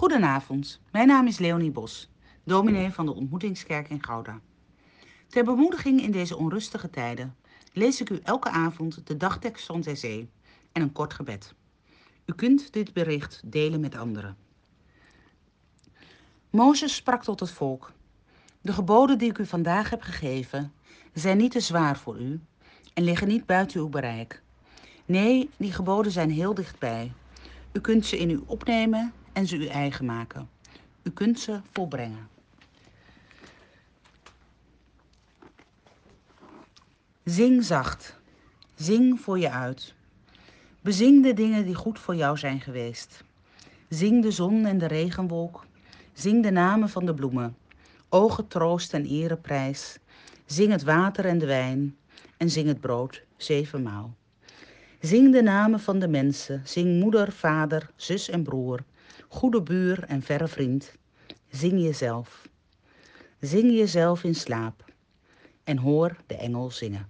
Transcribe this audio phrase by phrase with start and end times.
[0.00, 2.10] Goedenavond, mijn naam is Leonie Bos,
[2.44, 4.40] dominee van de Ontmoetingskerk in Gouda.
[5.28, 7.36] Ter bemoediging in deze onrustige tijden
[7.72, 10.30] lees ik u elke avond de dagtekst van zee
[10.72, 11.54] en een kort gebed.
[12.26, 14.36] U kunt dit bericht delen met anderen.
[16.50, 17.92] Mozes sprak tot het volk.
[18.60, 20.72] De geboden die ik u vandaag heb gegeven
[21.12, 22.40] zijn niet te zwaar voor u
[22.94, 24.42] en liggen niet buiten uw bereik.
[25.04, 27.12] Nee, die geboden zijn heel dichtbij.
[27.72, 30.48] U kunt ze in u opnemen en ze u eigen maken.
[31.02, 32.28] U kunt ze volbrengen.
[37.24, 38.18] Zing zacht.
[38.74, 39.94] Zing voor je uit.
[40.80, 43.24] Bezing de dingen die goed voor jou zijn geweest.
[43.88, 45.66] Zing de zon en de regenwolk.
[46.12, 47.56] Zing de namen van de bloemen.
[48.08, 49.98] Ogen troost en ereprijs.
[50.46, 51.96] Zing het water en de wijn.
[52.36, 54.14] En zing het brood zevenmaal.
[55.00, 56.60] Zing de namen van de mensen.
[56.64, 58.84] Zing moeder, vader, zus en broer.
[59.28, 60.92] Goede buur en verre vriend.
[61.50, 62.48] Zing jezelf.
[63.40, 64.84] Zing jezelf in slaap.
[65.64, 67.08] En hoor de engel zingen.